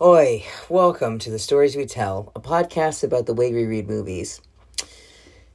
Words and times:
Oi, 0.00 0.44
welcome 0.68 1.18
to 1.18 1.28
the 1.28 1.40
Stories 1.40 1.74
We 1.74 1.84
Tell, 1.84 2.30
a 2.36 2.40
podcast 2.40 3.02
about 3.02 3.26
the 3.26 3.34
way 3.34 3.52
we 3.52 3.64
read 3.64 3.88
movies. 3.88 4.40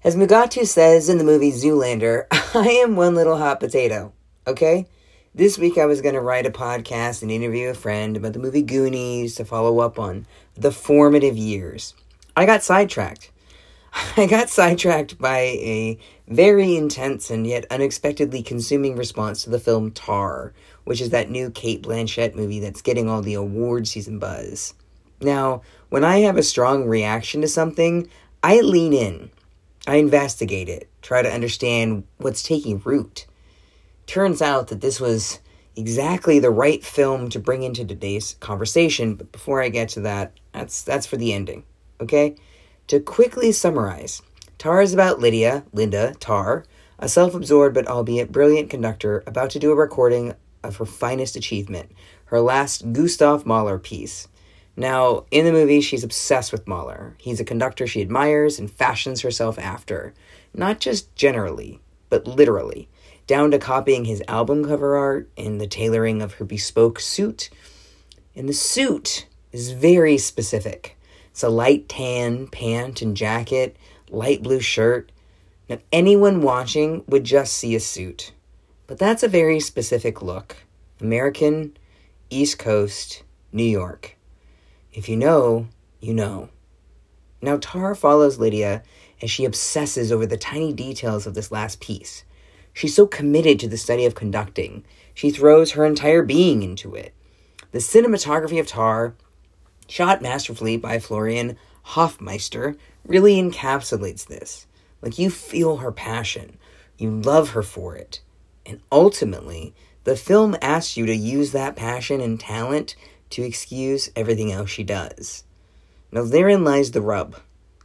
As 0.03 0.17
Mugatu 0.17 0.67
says 0.67 1.07
in 1.07 1.17
the 1.17 1.23
movie 1.23 1.53
Zoolander, 1.53 2.25
I 2.53 2.67
am 2.83 2.97
one 2.97 3.15
little 3.15 3.37
hot 3.37 3.61
potato, 3.61 4.11
okay? 4.45 4.85
This 5.33 5.57
week 5.57 5.77
I 5.77 5.85
was 5.85 6.01
going 6.01 6.15
to 6.15 6.19
write 6.19 6.45
a 6.45 6.51
podcast 6.51 7.21
and 7.21 7.31
interview 7.31 7.69
a 7.69 7.73
friend 7.73 8.17
about 8.17 8.33
the 8.33 8.39
movie 8.39 8.63
Goonies 8.63 9.35
to 9.35 9.45
follow 9.45 9.79
up 9.79 9.97
on 9.97 10.27
the 10.55 10.73
formative 10.73 11.37
years. 11.37 11.93
I 12.35 12.45
got 12.45 12.63
sidetracked. 12.63 13.31
I 14.17 14.25
got 14.25 14.49
sidetracked 14.49 15.17
by 15.19 15.39
a 15.39 15.97
very 16.27 16.75
intense 16.75 17.31
and 17.31 17.47
yet 17.47 17.65
unexpectedly 17.71 18.43
consuming 18.43 18.97
response 18.97 19.43
to 19.43 19.49
the 19.49 19.57
film 19.57 19.91
Tar, 19.91 20.51
which 20.83 21.01
is 21.01 21.09
that 21.09 21.29
new 21.29 21.49
Cate 21.49 21.83
Blanchett 21.83 22.35
movie 22.35 22.59
that's 22.59 22.81
getting 22.81 23.09
all 23.09 23.21
the 23.21 23.33
award 23.33 23.87
season 23.87 24.19
buzz. 24.19 24.73
Now, 25.21 25.61
when 25.89 26.03
I 26.03 26.19
have 26.19 26.37
a 26.37 26.43
strong 26.43 26.85
reaction 26.85 27.41
to 27.41 27.47
something, 27.47 28.09
I 28.41 28.59
lean 28.61 28.93
in. 28.93 29.31
I 29.85 29.97
investigate 29.97 30.69
it, 30.69 30.89
try 31.01 31.21
to 31.21 31.31
understand 31.31 32.05
what's 32.17 32.41
taking 32.41 32.79
root. 32.79 33.25
Turns 34.07 34.41
out 34.41 34.67
that 34.67 34.81
this 34.81 34.99
was 34.99 35.39
exactly 35.75 36.39
the 36.39 36.51
right 36.51 36.83
film 36.83 37.29
to 37.29 37.39
bring 37.39 37.63
into 37.63 37.83
today's 37.83 38.35
conversation, 38.39 39.15
but 39.15 39.31
before 39.31 39.61
I 39.61 39.69
get 39.69 39.89
to 39.89 40.01
that, 40.01 40.33
that's 40.53 40.83
that's 40.83 41.05
for 41.05 41.17
the 41.17 41.33
ending. 41.33 41.63
Okay? 41.99 42.35
To 42.87 42.99
quickly 42.99 43.51
summarize, 43.51 44.21
Tar 44.57 44.81
is 44.81 44.93
about 44.93 45.19
Lydia, 45.19 45.63
Linda, 45.73 46.13
Tar, 46.19 46.65
a 46.99 47.09
self 47.09 47.33
absorbed 47.35 47.75
but 47.75 47.87
albeit 47.87 48.31
brilliant 48.31 48.69
conductor 48.69 49.23
about 49.27 49.49
to 49.51 49.59
do 49.59 49.71
a 49.71 49.75
recording 49.75 50.33
of 50.63 50.77
her 50.77 50.85
finest 50.85 51.35
achievement, 51.35 51.91
her 52.25 52.41
last 52.41 52.93
Gustav 52.93 53.45
Mahler 53.45 53.79
piece. 53.79 54.27
Now, 54.75 55.25
in 55.29 55.45
the 55.45 55.51
movie, 55.51 55.81
she's 55.81 56.03
obsessed 56.03 56.51
with 56.51 56.67
Mahler. 56.67 57.15
He's 57.19 57.39
a 57.39 57.45
conductor 57.45 57.85
she 57.85 58.01
admires 58.01 58.57
and 58.57 58.71
fashions 58.71 59.21
herself 59.21 59.59
after, 59.59 60.13
not 60.53 60.79
just 60.79 61.13
generally, 61.15 61.79
but 62.09 62.25
literally, 62.27 62.89
down 63.27 63.51
to 63.51 63.59
copying 63.59 64.05
his 64.05 64.23
album 64.27 64.65
cover 64.65 64.95
art 64.97 65.29
and 65.37 65.61
the 65.61 65.67
tailoring 65.67 66.21
of 66.21 66.33
her 66.33 66.45
bespoke 66.45 66.99
suit. 66.99 67.49
And 68.35 68.49
the 68.49 68.53
suit 68.53 69.27
is 69.51 69.71
very 69.71 70.17
specific. 70.17 70.97
It's 71.29 71.43
a 71.43 71.49
light 71.49 71.87
tan 71.87 72.47
pant 72.47 73.01
and 73.01 73.15
jacket, 73.15 73.77
light 74.09 74.41
blue 74.41 74.59
shirt. 74.59 75.11
Now, 75.69 75.77
anyone 75.91 76.41
watching 76.41 77.03
would 77.07 77.23
just 77.23 77.53
see 77.53 77.75
a 77.75 77.79
suit. 77.79 78.31
But 78.87 78.99
that's 78.99 79.23
a 79.23 79.27
very 79.27 79.59
specific 79.59 80.21
look. 80.21 80.57
American, 81.03 81.77
East 82.29 82.57
Coast, 82.57 83.23
New 83.51 83.63
York. 83.63 84.17
If 84.91 85.09
you 85.09 85.17
know, 85.17 85.67
you 85.99 86.13
know. 86.13 86.49
Now, 87.41 87.57
Tar 87.57 87.93
follows 87.93 88.39
Lydia 88.39 88.83
as 89.21 89.29
she 89.29 89.45
obsesses 89.45 90.11
over 90.11 90.25
the 90.25 90.37
tiny 90.37 90.73
details 90.73 91.27
of 91.27 91.33
this 91.33 91.51
last 91.51 91.79
piece. 91.79 92.23
She's 92.73 92.95
so 92.95 93.05
committed 93.05 93.59
to 93.59 93.67
the 93.67 93.77
study 93.77 94.05
of 94.05 94.15
conducting, 94.15 94.83
she 95.13 95.29
throws 95.29 95.71
her 95.71 95.85
entire 95.85 96.23
being 96.23 96.63
into 96.63 96.95
it. 96.95 97.13
The 97.71 97.79
cinematography 97.79 98.59
of 98.59 98.65
Tar 98.65 99.13
shot 99.87 100.21
masterfully 100.21 100.77
by 100.77 100.99
Florian 100.99 101.57
Hoffmeister, 101.83 102.75
really 103.05 103.35
encapsulates 103.35 104.25
this. 104.25 104.65
Like 105.01 105.19
you 105.19 105.29
feel 105.29 105.77
her 105.77 105.91
passion, 105.91 106.57
you 106.97 107.11
love 107.11 107.49
her 107.51 107.61
for 107.61 107.95
it. 107.95 108.21
And 108.65 108.79
ultimately, 108.91 109.75
the 110.03 110.15
film 110.15 110.55
asks 110.61 110.97
you 110.97 111.05
to 111.05 111.15
use 111.15 111.51
that 111.51 111.75
passion 111.75 112.21
and 112.21 112.39
talent 112.39 112.95
to 113.29 113.43
excuse 113.43 114.11
everything 114.15 114.51
else 114.51 114.69
she 114.69 114.83
does. 114.83 115.43
Now, 116.11 116.23
therein 116.23 116.63
lies 116.63 116.91
the 116.91 117.01
rub. 117.01 117.37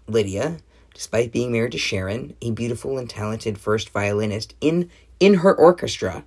Lydia, 0.07 0.59
despite 0.95 1.33
being 1.33 1.53
married 1.53 1.73
to 1.73 1.79
Sharon, 1.79 2.35
a 2.43 2.51
beautiful 2.51 2.99
and 2.99 3.09
talented 3.09 3.59
first 3.59 3.91
violinist 3.91 4.55
in, 4.61 4.91
in 5.21 5.35
her 5.35 5.55
orchestra, 5.55 6.25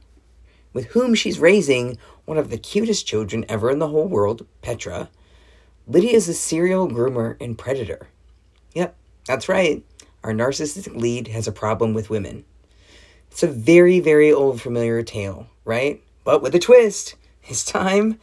with 0.73 0.85
whom 0.87 1.13
she's 1.13 1.39
raising 1.39 1.97
one 2.25 2.37
of 2.37 2.49
the 2.49 2.57
cutest 2.57 3.05
children 3.05 3.45
ever 3.49 3.69
in 3.69 3.79
the 3.79 3.89
whole 3.89 4.07
world, 4.07 4.45
Petra, 4.61 5.09
Lydia 5.87 6.11
is 6.11 6.29
a 6.29 6.33
serial 6.33 6.87
groomer 6.87 7.35
and 7.41 7.57
predator. 7.57 8.07
Yep, 8.73 8.95
that's 9.27 9.49
right. 9.49 9.83
Our 10.23 10.31
narcissistic 10.31 10.95
lead 10.95 11.27
has 11.27 11.47
a 11.47 11.51
problem 11.51 11.93
with 11.93 12.09
women. 12.09 12.45
It's 13.31 13.43
a 13.43 13.47
very, 13.47 13.99
very 13.99 14.31
old 14.31 14.61
familiar 14.61 15.01
tale, 15.03 15.47
right? 15.63 16.03
But 16.23 16.41
with 16.41 16.53
a 16.53 16.59
twist. 16.59 17.15
This 17.47 17.65
time, 17.65 18.19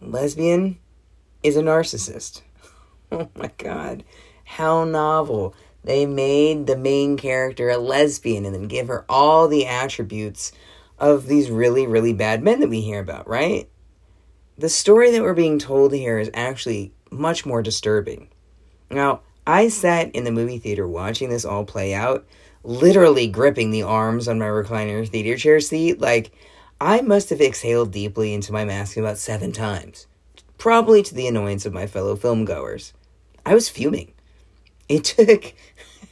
lesbian 0.00 0.78
is 1.42 1.56
a 1.56 1.62
narcissist. 1.62 2.42
Oh 3.12 3.28
my 3.34 3.50
god. 3.58 4.04
How 4.44 4.84
novel. 4.84 5.52
They 5.82 6.06
made 6.06 6.68
the 6.68 6.76
main 6.76 7.16
character 7.16 7.68
a 7.68 7.76
lesbian 7.76 8.44
and 8.44 8.54
then 8.54 8.68
give 8.68 8.86
her 8.86 9.04
all 9.08 9.48
the 9.48 9.66
attributes 9.66 10.52
of 10.96 11.26
these 11.26 11.50
really, 11.50 11.88
really 11.88 12.12
bad 12.12 12.44
men 12.44 12.60
that 12.60 12.68
we 12.68 12.82
hear 12.82 13.00
about, 13.00 13.28
right? 13.28 13.68
The 14.58 14.68
story 14.68 15.10
that 15.10 15.22
we're 15.22 15.34
being 15.34 15.58
told 15.58 15.92
here 15.92 16.20
is 16.20 16.30
actually 16.34 16.92
much 17.10 17.44
more 17.44 17.62
disturbing. 17.62 18.28
Now, 18.90 19.22
I 19.44 19.68
sat 19.68 20.14
in 20.14 20.22
the 20.22 20.30
movie 20.30 20.58
theater 20.58 20.86
watching 20.86 21.30
this 21.30 21.44
all 21.44 21.64
play 21.64 21.92
out, 21.92 22.24
literally 22.62 23.26
gripping 23.26 23.70
the 23.70 23.82
arms 23.82 24.28
on 24.28 24.38
my 24.38 24.46
recliner 24.46 25.08
theater 25.08 25.36
chair 25.36 25.60
seat. 25.60 26.00
Like, 26.00 26.32
I 26.80 27.00
must 27.00 27.30
have 27.30 27.40
exhaled 27.40 27.92
deeply 27.92 28.32
into 28.32 28.52
my 28.52 28.64
mask 28.64 28.96
about 28.96 29.18
seven 29.18 29.52
times, 29.52 30.06
probably 30.58 31.02
to 31.02 31.14
the 31.14 31.26
annoyance 31.26 31.66
of 31.66 31.72
my 31.72 31.86
fellow 31.86 32.16
filmgoers. 32.16 32.92
I 33.44 33.54
was 33.54 33.68
fuming. 33.68 34.12
It 34.88 35.04
took. 35.04 35.54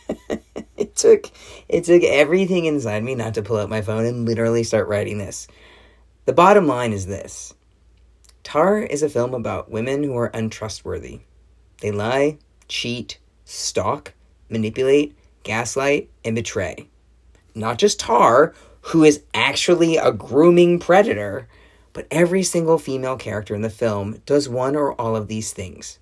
it 0.76 0.97
took 0.97 1.31
it 1.69 1.84
took 1.84 2.03
everything 2.03 2.65
inside 2.65 3.04
me 3.04 3.15
not 3.15 3.34
to 3.34 3.42
pull 3.42 3.59
out 3.59 3.69
my 3.69 3.82
phone 3.82 4.06
and 4.06 4.25
literally 4.25 4.62
start 4.62 4.88
writing 4.88 5.19
this. 5.19 5.48
The 6.25 6.32
bottom 6.32 6.66
line 6.66 6.92
is 6.92 7.06
this. 7.06 7.54
Tar 8.42 8.78
is 8.78 9.03
a 9.03 9.09
film 9.09 9.34
about 9.34 9.70
women 9.70 10.03
who 10.03 10.16
are 10.16 10.30
untrustworthy. 10.32 11.20
They 11.82 11.91
lie, 11.91 12.38
cheat, 12.69 13.19
stalk, 13.44 14.15
manipulate, 14.48 15.17
gaslight, 15.43 16.10
and 16.25 16.37
betray. 16.37 16.88
Not 17.54 17.78
just 17.78 18.00
Tar, 18.00 18.54
who 18.82 19.04
is 19.04 19.22
actually 19.34 19.97
a 19.97 20.12
grooming 20.12 20.78
predator, 20.78 21.49
but 21.93 22.06
every 22.10 22.43
single 22.43 22.78
female 22.78 23.16
character 23.16 23.54
in 23.54 23.62
the 23.62 23.71
film 23.71 24.22
does 24.25 24.48
one 24.48 24.77
or 24.77 24.93
all 24.94 25.16
of 25.16 25.28
these 25.28 25.53
things. 25.53 25.98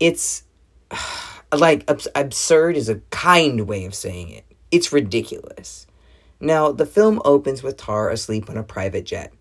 It's 0.00 0.42
like 1.56 1.88
absurd 2.14 2.76
is 2.76 2.88
a 2.88 3.00
kind 3.10 3.68
way 3.68 3.84
of 3.84 3.94
saying 3.94 4.30
it. 4.30 4.44
It's 4.70 4.92
ridiculous. 4.92 5.86
Now, 6.40 6.72
the 6.72 6.86
film 6.86 7.22
opens 7.24 7.62
with 7.62 7.76
Tar 7.76 8.10
asleep 8.10 8.50
on 8.50 8.56
a 8.56 8.62
private 8.62 9.04
jet. 9.04 9.32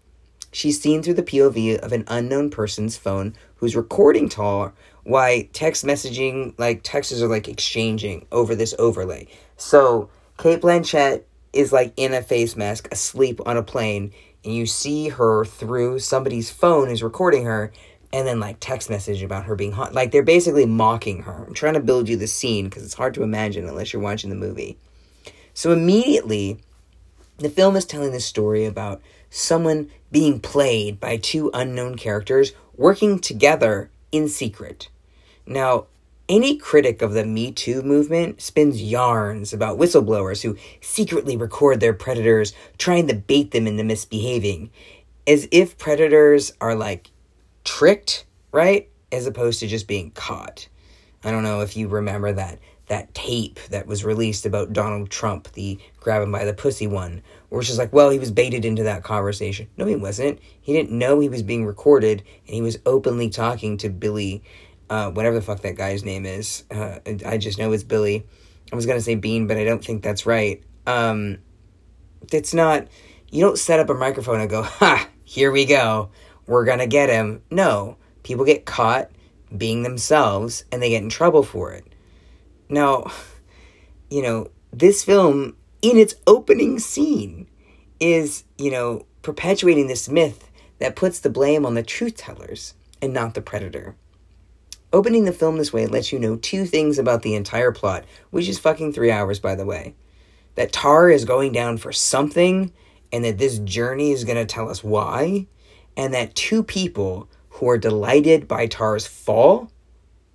She's 0.51 0.81
seen 0.81 1.03
through 1.03 1.15
the 1.15 1.23
POV 1.23 1.79
of 1.79 1.91
an 1.91 2.05
unknown 2.07 2.49
person's 2.49 2.95
phone 2.95 3.35
who's 3.57 3.75
recording 3.75 4.29
Tar 4.29 4.73
while 5.05 5.41
text 5.53 5.85
messaging, 5.85 6.53
like 6.57 6.81
texts 6.83 7.21
are 7.21 7.27
like 7.27 7.47
exchanging 7.47 8.25
over 8.31 8.55
this 8.55 8.75
overlay. 8.77 9.27
So 9.55 10.09
Cate 10.37 10.61
Blanchett 10.61 11.23
is 11.53 11.71
like 11.71 11.93
in 11.95 12.13
a 12.13 12.21
face 12.21 12.55
mask, 12.55 12.89
asleep 12.91 13.39
on 13.45 13.55
a 13.55 13.63
plane, 13.63 14.11
and 14.43 14.53
you 14.53 14.65
see 14.65 15.09
her 15.09 15.45
through 15.45 15.99
somebody's 15.99 16.49
phone 16.49 16.89
who's 16.89 17.03
recording 17.03 17.45
her, 17.45 17.71
and 18.11 18.27
then 18.27 18.39
like 18.39 18.57
text 18.59 18.89
message 18.89 19.21
about 19.21 19.45
her 19.45 19.55
being 19.55 19.71
hot. 19.71 19.93
Like 19.93 20.11
they're 20.11 20.23
basically 20.23 20.65
mocking 20.65 21.21
her. 21.23 21.45
I'm 21.47 21.53
trying 21.53 21.75
to 21.75 21.79
build 21.79 22.09
you 22.09 22.17
the 22.17 22.27
scene 22.27 22.65
because 22.65 22.83
it's 22.83 22.93
hard 22.95 23.13
to 23.13 23.23
imagine 23.23 23.67
unless 23.67 23.93
you're 23.93 24.01
watching 24.01 24.31
the 24.31 24.35
movie. 24.35 24.77
So 25.53 25.71
immediately, 25.71 26.59
the 27.37 27.49
film 27.49 27.75
is 27.75 27.85
telling 27.85 28.11
this 28.11 28.25
story 28.25 28.65
about 28.65 29.01
someone 29.29 29.91
being 30.11 30.39
played 30.39 30.99
by 30.99 31.17
two 31.17 31.51
unknown 31.53 31.95
characters 31.95 32.53
working 32.75 33.19
together 33.19 33.91
in 34.11 34.27
secret. 34.27 34.89
Now, 35.45 35.87
any 36.27 36.57
critic 36.57 37.01
of 37.01 37.13
the 37.13 37.25
Me 37.25 37.51
Too 37.51 37.83
movement 37.83 38.41
spins 38.41 38.81
yarns 38.81 39.53
about 39.53 39.77
whistleblowers 39.77 40.41
who 40.41 40.57
secretly 40.81 41.37
record 41.37 41.79
their 41.79 41.93
predators, 41.93 42.53
trying 42.77 43.07
to 43.07 43.15
bait 43.15 43.51
them 43.51 43.67
into 43.67 43.83
misbehaving, 43.83 44.71
as 45.27 45.47
if 45.51 45.77
predators 45.77 46.51
are 46.59 46.75
like 46.75 47.11
tricked, 47.63 48.25
right? 48.51 48.89
As 49.11 49.27
opposed 49.27 49.59
to 49.59 49.67
just 49.67 49.87
being 49.87 50.11
caught. 50.11 50.67
I 51.23 51.31
don't 51.31 51.43
know 51.43 51.61
if 51.61 51.77
you 51.77 51.87
remember 51.87 52.31
that 52.33 52.59
that 52.87 53.13
tape 53.15 53.59
that 53.69 53.87
was 53.87 54.05
released 54.05 54.45
about 54.45 54.73
Donald 54.73 55.09
Trump, 55.09 55.51
the 55.53 55.79
grab 55.99 56.21
him 56.21 56.31
by 56.31 56.45
the 56.45 56.53
pussy 56.53 56.87
one, 56.87 57.21
where 57.49 57.61
just 57.61 57.79
like, 57.79 57.93
well, 57.93 58.09
he 58.09 58.19
was 58.19 58.31
baited 58.31 58.63
into 58.63 58.83
that 58.83 59.03
conversation. 59.03 59.67
No, 59.77 59.85
he 59.85 59.95
wasn't. 59.95 60.39
He 60.61 60.73
didn't 60.73 60.97
know 60.97 61.19
he 61.19 61.29
was 61.29 61.41
being 61.41 61.65
recorded, 61.65 62.23
and 62.45 62.55
he 62.55 62.61
was 62.61 62.77
openly 62.85 63.29
talking 63.29 63.77
to 63.77 63.89
Billy, 63.89 64.43
uh, 64.89 65.11
whatever 65.11 65.35
the 65.35 65.41
fuck 65.41 65.61
that 65.61 65.75
guy's 65.75 66.03
name 66.03 66.25
is. 66.25 66.63
Uh, 66.71 66.99
I 67.25 67.37
just 67.37 67.57
know 67.57 67.71
it's 67.71 67.83
Billy. 67.83 68.25
I 68.71 68.75
was 68.75 68.85
gonna 68.85 69.01
say 69.01 69.15
Bean, 69.15 69.47
but 69.47 69.57
I 69.57 69.63
don't 69.63 69.83
think 69.83 70.03
that's 70.03 70.25
right. 70.25 70.63
Um, 70.87 71.39
it's 72.31 72.53
not. 72.53 72.87
You 73.29 73.41
don't 73.41 73.57
set 73.57 73.79
up 73.79 73.89
a 73.89 73.93
microphone 73.93 74.41
and 74.41 74.49
go, 74.49 74.63
ha, 74.63 75.07
here 75.23 75.51
we 75.51 75.65
go. 75.65 76.09
We're 76.47 76.65
gonna 76.65 76.87
get 76.87 77.09
him. 77.09 77.41
No, 77.49 77.97
people 78.23 78.45
get 78.45 78.65
caught 78.65 79.11
being 79.55 79.83
themselves 79.83 80.65
and 80.71 80.81
they 80.81 80.89
get 80.89 81.03
in 81.03 81.09
trouble 81.09 81.43
for 81.43 81.71
it. 81.71 81.85
Now, 82.69 83.11
you 84.09 84.21
know, 84.21 84.49
this 84.71 85.03
film, 85.03 85.55
in 85.81 85.97
its 85.97 86.15
opening 86.27 86.79
scene, 86.79 87.47
is, 87.99 88.43
you 88.57 88.71
know, 88.71 89.05
perpetuating 89.21 89.87
this 89.87 90.09
myth 90.09 90.51
that 90.79 90.95
puts 90.95 91.19
the 91.19 91.29
blame 91.29 91.65
on 91.65 91.75
the 91.75 91.83
truth 91.83 92.17
tellers 92.17 92.73
and 93.01 93.13
not 93.13 93.33
the 93.33 93.41
predator. 93.41 93.95
Opening 94.93 95.25
the 95.25 95.33
film 95.33 95.57
this 95.57 95.73
way 95.73 95.87
lets 95.87 96.11
you 96.11 96.19
know 96.19 96.37
two 96.37 96.65
things 96.65 96.97
about 96.97 97.21
the 97.21 97.35
entire 97.35 97.71
plot, 97.71 98.05
which 98.29 98.47
is 98.47 98.59
fucking 98.59 98.93
three 98.93 99.11
hours, 99.11 99.39
by 99.39 99.55
the 99.55 99.65
way. 99.65 99.95
That 100.55 100.71
Tar 100.71 101.09
is 101.09 101.25
going 101.25 101.51
down 101.51 101.77
for 101.77 101.91
something, 101.91 102.71
and 103.11 103.25
that 103.25 103.37
this 103.37 103.59
journey 103.59 104.11
is 104.11 104.23
going 104.23 104.37
to 104.37 104.45
tell 104.45 104.69
us 104.69 104.83
why, 104.83 105.47
and 105.97 106.13
that 106.13 106.35
two 106.35 106.63
people 106.63 107.29
who 107.49 107.69
are 107.69 107.77
delighted 107.77 108.47
by 108.47 108.67
Tar's 108.67 109.07
fall 109.07 109.71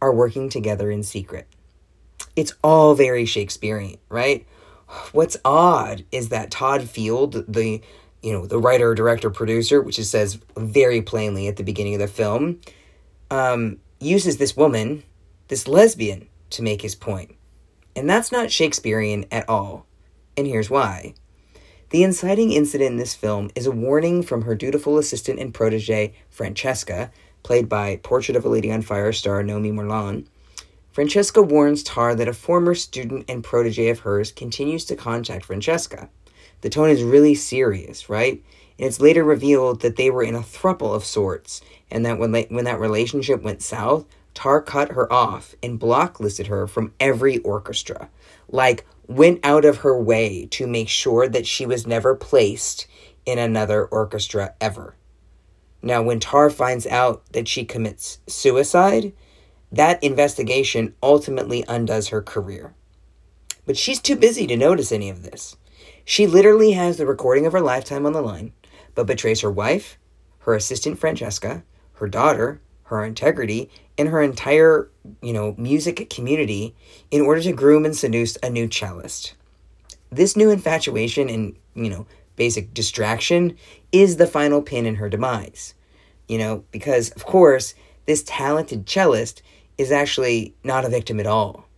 are 0.00 0.12
working 0.12 0.48
together 0.48 0.90
in 0.90 1.02
secret. 1.02 1.46
It's 2.36 2.54
all 2.62 2.94
very 2.94 3.24
Shakespearean, 3.24 3.98
right? 4.08 4.46
What's 5.12 5.36
odd 5.44 6.04
is 6.10 6.30
that 6.30 6.50
Todd 6.50 6.82
Field, 6.88 7.44
the 7.46 7.80
you 8.22 8.32
know 8.32 8.46
the 8.46 8.58
writer, 8.58 8.94
director, 8.94 9.30
producer, 9.30 9.80
which 9.80 9.98
it 9.98 10.04
says 10.04 10.38
very 10.56 11.00
plainly 11.02 11.48
at 11.48 11.56
the 11.56 11.62
beginning 11.62 11.94
of 11.94 12.00
the 12.00 12.08
film, 12.08 12.60
um, 13.30 13.78
uses 14.00 14.36
this 14.38 14.56
woman, 14.56 15.02
this 15.48 15.68
lesbian, 15.68 16.28
to 16.50 16.62
make 16.62 16.82
his 16.82 16.94
point. 16.94 17.36
and 17.96 18.08
that's 18.08 18.32
not 18.32 18.50
Shakespearean 18.52 19.26
at 19.30 19.48
all. 19.48 19.86
And 20.36 20.46
here's 20.46 20.70
why. 20.70 21.14
The 21.90 22.04
inciting 22.04 22.52
incident 22.52 22.92
in 22.92 22.96
this 22.98 23.14
film 23.16 23.50
is 23.56 23.66
a 23.66 23.72
warning 23.72 24.22
from 24.22 24.42
her 24.42 24.54
dutiful 24.54 24.96
assistant 24.96 25.40
and 25.40 25.52
protege, 25.52 26.14
Francesca, 26.30 27.10
played 27.42 27.68
by 27.68 27.96
Portrait 27.96 28.36
of 28.36 28.44
a 28.44 28.48
Lady 28.48 28.70
on 28.70 28.82
Fire 28.82 29.12
star 29.12 29.42
Noémie 29.42 29.72
Merlant. 29.72 30.26
Francesca 30.92 31.42
warns 31.42 31.82
Tar 31.82 32.14
that 32.14 32.28
a 32.28 32.32
former 32.32 32.74
student 32.74 33.24
and 33.28 33.42
protege 33.42 33.88
of 33.88 34.00
hers 34.00 34.30
continues 34.32 34.84
to 34.84 34.96
contact 34.96 35.44
Francesca. 35.46 36.08
The 36.60 36.70
tone 36.70 36.90
is 36.90 37.02
really 37.02 37.34
serious, 37.34 38.08
right? 38.08 38.42
And 38.78 38.86
it's 38.86 39.00
later 39.00 39.24
revealed 39.24 39.82
that 39.82 39.96
they 39.96 40.10
were 40.10 40.22
in 40.22 40.34
a 40.34 40.40
thruple 40.40 40.94
of 40.94 41.04
sorts, 41.04 41.60
and 41.90 42.04
that 42.06 42.18
when, 42.18 42.32
when 42.32 42.64
that 42.64 42.80
relationship 42.80 43.42
went 43.42 43.62
south, 43.62 44.06
Tar 44.34 44.62
cut 44.62 44.92
her 44.92 45.12
off 45.12 45.54
and 45.62 45.80
blocklisted 45.80 46.46
her 46.46 46.66
from 46.66 46.94
every 47.00 47.38
orchestra. 47.38 48.08
Like, 48.48 48.86
went 49.06 49.40
out 49.44 49.64
of 49.64 49.78
her 49.78 50.00
way 50.00 50.46
to 50.52 50.66
make 50.66 50.88
sure 50.88 51.28
that 51.28 51.46
she 51.46 51.66
was 51.66 51.86
never 51.86 52.14
placed 52.14 52.86
in 53.26 53.38
another 53.38 53.84
orchestra 53.84 54.54
ever. 54.60 54.94
Now, 55.82 56.02
when 56.02 56.20
Tar 56.20 56.50
finds 56.50 56.86
out 56.86 57.24
that 57.32 57.48
she 57.48 57.64
commits 57.64 58.20
suicide, 58.26 59.12
that 59.72 60.02
investigation 60.02 60.94
ultimately 61.02 61.64
undoes 61.68 62.08
her 62.08 62.22
career. 62.22 62.74
But 63.66 63.76
she's 63.76 64.00
too 64.00 64.16
busy 64.16 64.46
to 64.46 64.56
notice 64.56 64.92
any 64.92 65.10
of 65.10 65.22
this. 65.22 65.56
She 66.10 66.26
literally 66.26 66.72
has 66.72 66.96
the 66.96 67.06
recording 67.06 67.46
of 67.46 67.52
her 67.52 67.60
lifetime 67.60 68.04
on 68.04 68.12
the 68.12 68.20
line, 68.20 68.52
but 68.96 69.06
betrays 69.06 69.42
her 69.42 69.50
wife, 69.50 69.96
her 70.40 70.56
assistant 70.56 70.98
Francesca, 70.98 71.62
her 71.92 72.08
daughter, 72.08 72.60
her 72.86 73.04
integrity, 73.04 73.70
and 73.96 74.08
her 74.08 74.20
entire, 74.20 74.90
you 75.22 75.32
know, 75.32 75.54
music 75.56 76.10
community 76.10 76.74
in 77.12 77.20
order 77.20 77.40
to 77.42 77.52
groom 77.52 77.84
and 77.84 77.96
seduce 77.96 78.36
a 78.42 78.50
new 78.50 78.66
cellist. 78.66 79.34
This 80.10 80.36
new 80.36 80.50
infatuation 80.50 81.28
and, 81.28 81.54
you 81.76 81.88
know, 81.88 82.08
basic 82.34 82.74
distraction 82.74 83.56
is 83.92 84.16
the 84.16 84.26
final 84.26 84.62
pin 84.62 84.86
in 84.86 84.96
her 84.96 85.08
demise. 85.08 85.74
You 86.26 86.38
know, 86.38 86.64
because 86.72 87.10
of 87.10 87.24
course, 87.24 87.72
this 88.06 88.24
talented 88.24 88.84
cellist 88.84 89.42
is 89.78 89.92
actually 89.92 90.56
not 90.64 90.84
a 90.84 90.88
victim 90.88 91.20
at 91.20 91.26
all. 91.28 91.68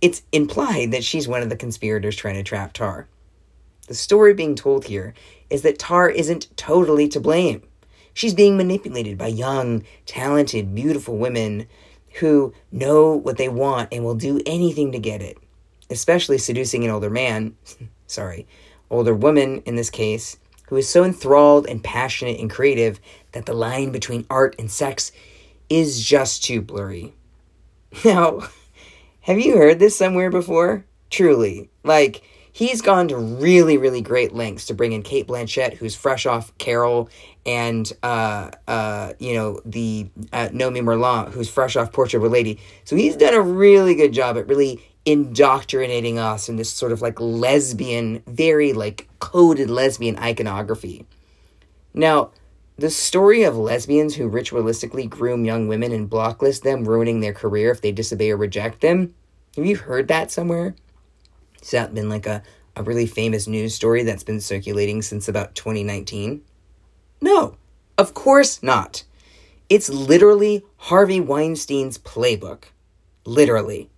It's 0.00 0.22
implied 0.32 0.92
that 0.92 1.04
she's 1.04 1.28
one 1.28 1.42
of 1.42 1.50
the 1.50 1.56
conspirators 1.56 2.16
trying 2.16 2.36
to 2.36 2.42
trap 2.42 2.72
Tar. 2.72 3.06
The 3.86 3.94
story 3.94 4.34
being 4.34 4.54
told 4.54 4.84
here 4.84 5.14
is 5.50 5.62
that 5.62 5.78
Tar 5.78 6.10
isn't 6.10 6.56
totally 6.56 7.08
to 7.08 7.20
blame. 7.20 7.62
She's 8.14 8.34
being 8.34 8.56
manipulated 8.56 9.18
by 9.18 9.28
young, 9.28 9.84
talented, 10.06 10.74
beautiful 10.74 11.16
women 11.18 11.66
who 12.20 12.54
know 12.72 13.12
what 13.14 13.36
they 13.36 13.48
want 13.48 13.92
and 13.92 14.02
will 14.02 14.14
do 14.14 14.40
anything 14.46 14.92
to 14.92 14.98
get 14.98 15.20
it, 15.20 15.38
especially 15.90 16.38
seducing 16.38 16.84
an 16.84 16.90
older 16.90 17.10
man, 17.10 17.54
sorry, 18.06 18.46
older 18.90 19.14
woman 19.14 19.62
in 19.66 19.76
this 19.76 19.90
case, 19.90 20.38
who 20.68 20.76
is 20.76 20.88
so 20.88 21.04
enthralled 21.04 21.66
and 21.66 21.84
passionate 21.84 22.40
and 22.40 22.50
creative 22.50 22.98
that 23.32 23.46
the 23.46 23.52
line 23.52 23.92
between 23.92 24.26
art 24.30 24.56
and 24.58 24.70
sex 24.70 25.12
is 25.68 26.02
just 26.04 26.44
too 26.44 26.60
blurry. 26.60 27.12
Now, 28.04 28.40
have 29.20 29.38
you 29.38 29.56
heard 29.56 29.78
this 29.78 29.96
somewhere 29.96 30.30
before? 30.30 30.84
Truly. 31.08 31.70
Like, 31.82 32.22
he's 32.56 32.80
gone 32.80 33.06
to 33.06 33.18
really, 33.18 33.76
really 33.76 34.00
great 34.00 34.32
lengths 34.32 34.64
to 34.64 34.72
bring 34.72 34.92
in 34.92 35.02
Cate 35.02 35.26
Blanchett, 35.26 35.74
who's 35.74 35.94
fresh 35.94 36.24
off 36.24 36.56
Carol, 36.56 37.10
and 37.44 37.92
uh, 38.02 38.50
uh, 38.66 39.12
you 39.18 39.34
know 39.34 39.60
the 39.66 40.08
uh, 40.32 40.48
Noémie 40.48 40.82
Merlant, 40.82 41.32
who's 41.32 41.50
fresh 41.50 41.76
off 41.76 41.92
Portrait 41.92 42.18
of 42.18 42.24
a 42.24 42.28
Lady. 42.32 42.58
So 42.84 42.96
he's 42.96 43.14
done 43.14 43.34
a 43.34 43.42
really 43.42 43.94
good 43.94 44.12
job 44.14 44.38
at 44.38 44.48
really 44.48 44.82
indoctrinating 45.04 46.18
us 46.18 46.48
in 46.48 46.56
this 46.56 46.70
sort 46.70 46.92
of 46.92 47.02
like 47.02 47.20
lesbian, 47.20 48.22
very 48.26 48.72
like 48.72 49.06
coded 49.18 49.68
lesbian 49.68 50.18
iconography. 50.18 51.04
Now, 51.92 52.30
the 52.78 52.90
story 52.90 53.42
of 53.42 53.54
lesbians 53.56 54.14
who 54.14 54.30
ritualistically 54.30 55.10
groom 55.10 55.44
young 55.44 55.68
women 55.68 55.92
and 55.92 56.08
blocklist 56.08 56.62
them, 56.62 56.88
ruining 56.88 57.20
their 57.20 57.34
career 57.34 57.70
if 57.70 57.82
they 57.82 57.92
disobey 57.92 58.30
or 58.30 58.38
reject 58.38 58.80
them. 58.80 59.14
Have 59.56 59.66
you 59.66 59.76
heard 59.76 60.08
that 60.08 60.30
somewhere? 60.30 60.74
Has 61.66 61.72
that 61.72 61.94
been 61.94 62.08
like 62.08 62.26
a, 62.26 62.44
a 62.76 62.84
really 62.84 63.08
famous 63.08 63.48
news 63.48 63.74
story 63.74 64.04
that's 64.04 64.22
been 64.22 64.40
circulating 64.40 65.02
since 65.02 65.26
about 65.26 65.56
2019? 65.56 66.42
No, 67.20 67.56
of 67.98 68.14
course 68.14 68.62
not. 68.62 69.02
It's 69.68 69.88
literally 69.88 70.64
Harvey 70.76 71.20
Weinstein's 71.20 71.98
playbook. 71.98 72.66
Literally. 73.24 73.90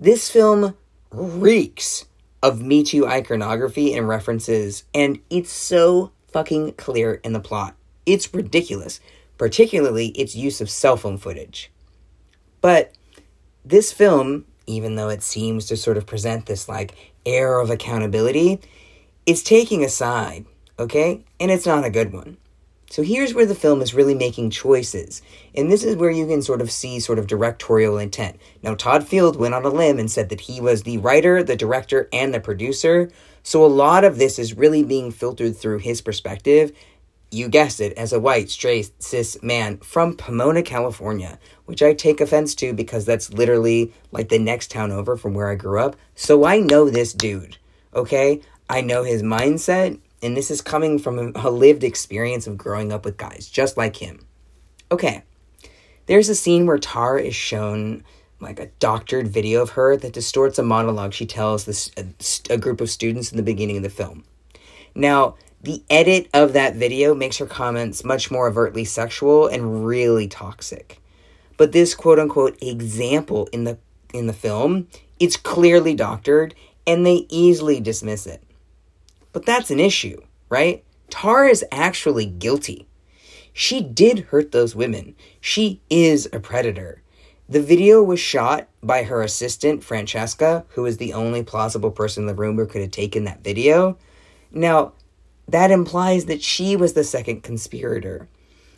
This 0.00 0.28
film 0.28 0.76
reeks 1.12 2.06
of 2.42 2.60
Me 2.62 2.82
Too 2.82 3.06
iconography 3.06 3.94
and 3.94 4.08
references, 4.08 4.82
and 4.92 5.20
it's 5.30 5.52
so 5.52 6.10
fucking 6.32 6.72
clear 6.72 7.20
in 7.22 7.32
the 7.32 7.38
plot. 7.38 7.76
It's 8.06 8.34
ridiculous, 8.34 8.98
particularly 9.36 10.08
its 10.08 10.34
use 10.34 10.60
of 10.60 10.68
cell 10.68 10.96
phone 10.96 11.16
footage. 11.16 11.70
But 12.60 12.92
this 13.64 13.92
film 13.92 14.46
even 14.68 14.94
though 14.94 15.08
it 15.08 15.22
seems 15.22 15.66
to 15.66 15.76
sort 15.76 15.96
of 15.96 16.06
present 16.06 16.46
this 16.46 16.68
like 16.68 16.94
air 17.26 17.58
of 17.58 17.70
accountability, 17.70 18.60
it's 19.26 19.42
taking 19.42 19.84
a 19.84 19.88
side, 19.88 20.46
okay? 20.78 21.24
And 21.40 21.50
it's 21.50 21.66
not 21.66 21.84
a 21.84 21.90
good 21.90 22.12
one. 22.12 22.36
So 22.90 23.02
here's 23.02 23.34
where 23.34 23.44
the 23.44 23.54
film 23.54 23.82
is 23.82 23.92
really 23.92 24.14
making 24.14 24.48
choices. 24.48 25.20
And 25.54 25.70
this 25.70 25.84
is 25.84 25.96
where 25.96 26.10
you 26.10 26.26
can 26.26 26.40
sort 26.40 26.62
of 26.62 26.70
see 26.70 27.00
sort 27.00 27.18
of 27.18 27.26
directorial 27.26 27.98
intent. 27.98 28.38
Now, 28.62 28.74
Todd 28.74 29.06
Field 29.06 29.36
went 29.36 29.54
on 29.54 29.66
a 29.66 29.68
limb 29.68 29.98
and 29.98 30.10
said 30.10 30.30
that 30.30 30.40
he 30.40 30.58
was 30.58 30.82
the 30.82 30.96
writer, 30.96 31.42
the 31.42 31.56
director, 31.56 32.08
and 32.14 32.32
the 32.32 32.40
producer. 32.40 33.10
So 33.42 33.64
a 33.64 33.66
lot 33.66 34.04
of 34.04 34.16
this 34.16 34.38
is 34.38 34.56
really 34.56 34.82
being 34.82 35.10
filtered 35.10 35.56
through 35.56 35.78
his 35.78 36.00
perspective 36.00 36.72
you 37.30 37.48
guessed 37.48 37.80
it, 37.80 37.92
as 37.94 38.12
a 38.12 38.20
white, 38.20 38.50
straight, 38.50 38.90
cis 39.02 39.40
man 39.42 39.78
from 39.78 40.16
Pomona, 40.16 40.62
California, 40.62 41.38
which 41.66 41.82
I 41.82 41.92
take 41.92 42.20
offense 42.20 42.54
to 42.56 42.72
because 42.72 43.04
that's 43.04 43.32
literally 43.32 43.92
like 44.12 44.28
the 44.28 44.38
next 44.38 44.70
town 44.70 44.90
over 44.90 45.16
from 45.16 45.34
where 45.34 45.50
I 45.50 45.54
grew 45.54 45.80
up. 45.80 45.96
So 46.14 46.44
I 46.44 46.60
know 46.60 46.88
this 46.88 47.12
dude, 47.12 47.58
okay? 47.94 48.40
I 48.70 48.80
know 48.80 49.02
his 49.02 49.22
mindset, 49.22 49.98
and 50.22 50.36
this 50.36 50.50
is 50.50 50.60
coming 50.62 50.98
from 50.98 51.32
a 51.34 51.50
lived 51.50 51.84
experience 51.84 52.46
of 52.46 52.58
growing 52.58 52.92
up 52.92 53.04
with 53.04 53.16
guys 53.16 53.48
just 53.48 53.76
like 53.76 53.96
him. 53.96 54.26
Okay, 54.90 55.22
there's 56.06 56.30
a 56.30 56.34
scene 56.34 56.66
where 56.66 56.78
Tar 56.78 57.18
is 57.18 57.34
shown 57.34 58.04
like 58.40 58.58
a 58.58 58.68
doctored 58.78 59.28
video 59.28 59.62
of 59.62 59.70
her 59.70 59.96
that 59.96 60.12
distorts 60.12 60.58
a 60.58 60.62
monologue 60.62 61.12
she 61.12 61.26
tells 61.26 61.64
this 61.64 61.90
uh, 61.96 62.04
a, 62.50 62.54
a 62.54 62.58
group 62.58 62.80
of 62.80 62.88
students 62.88 63.30
in 63.30 63.36
the 63.36 63.42
beginning 63.42 63.76
of 63.76 63.82
the 63.82 63.90
film. 63.90 64.24
Now, 64.94 65.36
the 65.62 65.82
edit 65.90 66.28
of 66.32 66.52
that 66.52 66.76
video 66.76 67.14
makes 67.14 67.38
her 67.38 67.46
comments 67.46 68.04
much 68.04 68.30
more 68.30 68.48
overtly 68.48 68.84
sexual 68.84 69.46
and 69.46 69.84
really 69.86 70.28
toxic. 70.28 71.00
But 71.56 71.72
this 71.72 71.94
quote 71.94 72.18
unquote 72.18 72.56
example 72.62 73.48
in 73.52 73.64
the 73.64 73.78
in 74.14 74.26
the 74.26 74.32
film, 74.32 74.88
it's 75.18 75.36
clearly 75.36 75.94
doctored 75.94 76.54
and 76.86 77.04
they 77.04 77.26
easily 77.28 77.80
dismiss 77.80 78.26
it. 78.26 78.42
But 79.32 79.44
that's 79.44 79.70
an 79.70 79.80
issue, 79.80 80.22
right? 80.48 80.84
Tar 81.10 81.46
is 81.46 81.64
actually 81.70 82.26
guilty. 82.26 82.86
She 83.52 83.82
did 83.82 84.20
hurt 84.20 84.52
those 84.52 84.76
women. 84.76 85.16
She 85.40 85.80
is 85.90 86.28
a 86.32 86.40
predator. 86.40 87.02
The 87.48 87.62
video 87.62 88.02
was 88.02 88.20
shot 88.20 88.68
by 88.82 89.02
her 89.04 89.22
assistant, 89.22 89.82
Francesca, 89.82 90.64
who 90.70 90.86
is 90.86 90.98
the 90.98 91.14
only 91.14 91.42
plausible 91.42 91.90
person 91.90 92.22
in 92.22 92.26
the 92.26 92.34
room 92.34 92.56
who 92.56 92.66
could 92.66 92.82
have 92.82 92.90
taken 92.90 93.24
that 93.24 93.42
video. 93.42 93.98
Now, 94.52 94.92
that 95.48 95.70
implies 95.70 96.26
that 96.26 96.42
she 96.42 96.76
was 96.76 96.92
the 96.92 97.04
second 97.04 97.42
conspirator. 97.42 98.28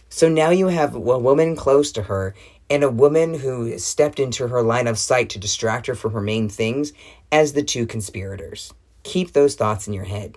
So 0.08 0.28
now 0.28 0.50
you 0.50 0.68
have 0.68 0.94
a 0.94 1.00
woman 1.00 1.56
close 1.56 1.92
to 1.92 2.02
her 2.02 2.34
and 2.68 2.84
a 2.84 2.90
woman 2.90 3.34
who 3.34 3.76
stepped 3.78 4.20
into 4.20 4.48
her 4.48 4.62
line 4.62 4.86
of 4.86 4.98
sight 4.98 5.28
to 5.30 5.38
distract 5.38 5.86
her 5.88 5.94
from 5.94 6.12
her 6.12 6.20
main 6.20 6.48
things 6.48 6.92
as 7.32 7.52
the 7.52 7.62
two 7.62 7.86
conspirators. 7.86 8.72
Keep 9.02 9.32
those 9.32 9.56
thoughts 9.56 9.88
in 9.88 9.92
your 9.92 10.04
head. 10.04 10.36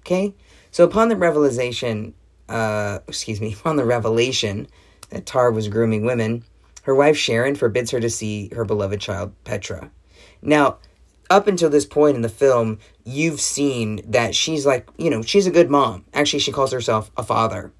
Okay? 0.00 0.34
So 0.70 0.84
upon 0.84 1.08
the 1.08 1.16
revelation, 1.16 2.14
uh, 2.48 3.00
excuse 3.06 3.40
me, 3.40 3.52
upon 3.60 3.76
the 3.76 3.84
revelation 3.84 4.66
that 5.10 5.26
Tar 5.26 5.50
was 5.50 5.68
grooming 5.68 6.04
women, 6.04 6.44
her 6.82 6.94
wife 6.94 7.16
Sharon 7.16 7.54
forbids 7.54 7.90
her 7.90 8.00
to 8.00 8.08
see 8.10 8.48
her 8.54 8.64
beloved 8.64 9.00
child 9.00 9.32
Petra. 9.44 9.90
Now, 10.40 10.78
up 11.30 11.46
until 11.46 11.70
this 11.70 11.86
point 11.86 12.16
in 12.16 12.22
the 12.22 12.28
film, 12.28 12.78
you've 13.04 13.40
seen 13.40 14.00
that 14.10 14.34
she's 14.34 14.64
like, 14.66 14.88
you 14.96 15.10
know, 15.10 15.22
she's 15.22 15.46
a 15.46 15.50
good 15.50 15.70
mom. 15.70 16.04
Actually, 16.14 16.40
she 16.40 16.52
calls 16.52 16.72
herself 16.72 17.10
a 17.16 17.22
father. 17.22 17.72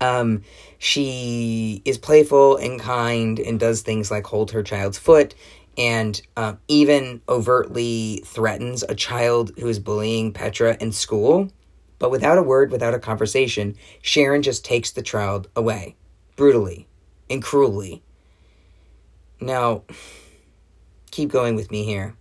Um, 0.00 0.42
she 0.78 1.82
is 1.84 1.98
playful 1.98 2.56
and 2.56 2.80
kind 2.80 3.38
and 3.38 3.60
does 3.60 3.82
things 3.82 4.10
like 4.10 4.26
hold 4.26 4.50
her 4.50 4.62
child's 4.62 4.98
foot 4.98 5.34
and 5.76 6.20
uh, 6.36 6.54
even 6.68 7.20
overtly 7.28 8.22
threatens 8.24 8.82
a 8.84 8.94
child 8.94 9.52
who 9.58 9.66
is 9.68 9.78
bullying 9.78 10.32
Petra 10.32 10.76
in 10.80 10.92
school. 10.92 11.50
But 11.98 12.10
without 12.10 12.38
a 12.38 12.42
word, 12.42 12.70
without 12.70 12.94
a 12.94 12.98
conversation, 12.98 13.76
Sharon 14.02 14.42
just 14.42 14.64
takes 14.64 14.90
the 14.90 15.02
child 15.02 15.48
away 15.56 15.96
brutally 16.36 16.86
and 17.30 17.42
cruelly. 17.42 18.02
Now, 19.40 19.82
keep 21.10 21.30
going 21.30 21.54
with 21.54 21.70
me 21.70 21.84
here. 21.84 22.14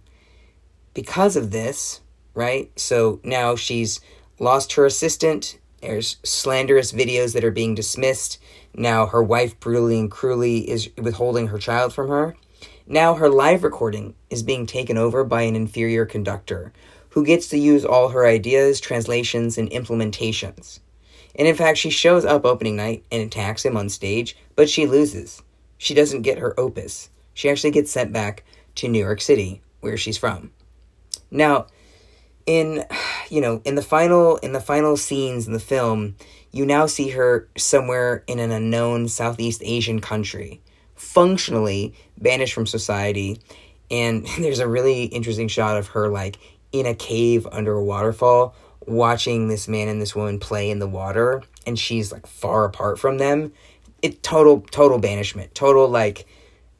Because 0.93 1.35
of 1.35 1.51
this, 1.51 2.01
right? 2.33 2.71
So 2.79 3.19
now 3.23 3.55
she's 3.55 3.99
lost 4.39 4.73
her 4.73 4.85
assistant. 4.85 5.59
There's 5.81 6.17
slanderous 6.23 6.91
videos 6.91 7.33
that 7.33 7.43
are 7.43 7.51
being 7.51 7.75
dismissed. 7.75 8.39
Now 8.75 9.07
her 9.07 9.23
wife 9.23 9.59
brutally 9.59 9.99
and 9.99 10.09
cruelly 10.09 10.69
is 10.69 10.89
withholding 10.97 11.47
her 11.47 11.59
child 11.59 11.93
from 11.93 12.09
her. 12.09 12.35
Now 12.85 13.15
her 13.15 13.29
live 13.29 13.63
recording 13.63 14.15
is 14.29 14.43
being 14.43 14.65
taken 14.65 14.97
over 14.97 15.23
by 15.23 15.43
an 15.43 15.55
inferior 15.55 16.05
conductor 16.05 16.73
who 17.09 17.25
gets 17.25 17.47
to 17.49 17.57
use 17.57 17.85
all 17.85 18.09
her 18.09 18.25
ideas, 18.25 18.79
translations, 18.79 19.57
and 19.57 19.69
implementations. 19.69 20.79
And 21.35 21.47
in 21.47 21.55
fact, 21.55 21.77
she 21.77 21.89
shows 21.89 22.25
up 22.25 22.45
opening 22.45 22.75
night 22.75 23.03
and 23.11 23.21
attacks 23.21 23.63
him 23.65 23.77
on 23.77 23.89
stage, 23.89 24.35
but 24.55 24.69
she 24.69 24.85
loses. 24.85 25.41
She 25.77 25.93
doesn't 25.93 26.21
get 26.21 26.39
her 26.39 26.59
opus. 26.59 27.09
She 27.33 27.49
actually 27.49 27.71
gets 27.71 27.91
sent 27.91 28.13
back 28.13 28.43
to 28.75 28.87
New 28.87 28.99
York 28.99 29.21
City, 29.21 29.61
where 29.79 29.97
she's 29.97 30.17
from. 30.17 30.51
Now, 31.33 31.65
in 32.45 32.85
you 33.29 33.41
know, 33.41 33.61
in 33.65 33.75
the 33.75 33.81
final 33.81 34.37
in 34.37 34.53
the 34.53 34.61
final 34.61 34.95
scenes 34.95 35.47
in 35.47 35.53
the 35.53 35.59
film, 35.59 36.15
you 36.51 36.65
now 36.65 36.85
see 36.85 37.09
her 37.09 37.49
somewhere 37.57 38.23
in 38.27 38.39
an 38.39 38.51
unknown 38.51 39.07
Southeast 39.07 39.61
Asian 39.65 39.99
country, 39.99 40.61
functionally 40.95 41.93
banished 42.17 42.53
from 42.53 42.67
society. 42.67 43.41
And 43.89 44.25
there's 44.39 44.59
a 44.59 44.67
really 44.67 45.05
interesting 45.05 45.47
shot 45.47 45.77
of 45.77 45.87
her 45.87 46.07
like 46.07 46.37
in 46.71 46.85
a 46.85 46.95
cave 46.95 47.47
under 47.51 47.73
a 47.73 47.83
waterfall 47.83 48.55
watching 48.85 49.47
this 49.47 49.67
man 49.67 49.87
and 49.87 50.01
this 50.01 50.15
woman 50.15 50.39
play 50.39 50.69
in 50.69 50.79
the 50.79 50.87
water 50.87 51.41
and 51.65 51.79
she's 51.79 52.11
like 52.11 52.27
far 52.27 52.65
apart 52.65 52.99
from 52.99 53.17
them 53.17 53.53
it 54.01 54.21
total 54.21 54.59
total 54.71 54.99
banishment 54.99 55.55
total 55.55 55.87
like 55.87 56.25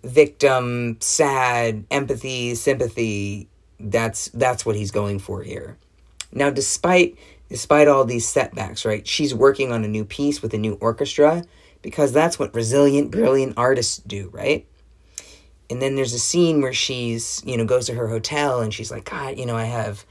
victim 0.03 0.97
sad 0.99 1.85
empathy 1.89 2.55
sympathy 2.55 3.47
that's 3.79 4.29
that's 4.29 4.65
what 4.65 4.75
he's 4.75 4.91
going 4.91 5.19
for 5.19 5.43
here 5.43 5.77
now 6.31 6.49
despite 6.49 7.17
despite 7.49 7.87
all 7.87 8.05
these 8.05 8.27
setbacks 8.27 8.85
right 8.85 9.07
she's 9.07 9.33
working 9.33 9.71
on 9.71 9.83
a 9.83 9.87
new 9.87 10.05
piece 10.05 10.41
with 10.41 10.53
a 10.53 10.57
new 10.57 10.73
orchestra 10.75 11.43
because 11.81 12.11
that's 12.11 12.39
what 12.39 12.53
resilient 12.53 13.11
brilliant 13.11 13.53
artists 13.57 13.97
do 13.97 14.29
right 14.31 14.65
and 15.69 15.81
then 15.81 15.95
there's 15.95 16.13
a 16.13 16.19
scene 16.19 16.61
where 16.61 16.73
she's 16.73 17.41
you 17.45 17.57
know 17.57 17.65
goes 17.65 17.87
to 17.87 17.93
her 17.93 18.07
hotel 18.07 18.61
and 18.61 18.73
she's 18.73 18.91
like 18.91 19.05
god 19.05 19.37
you 19.37 19.45
know 19.45 19.55
i 19.55 19.65
have 19.65 20.05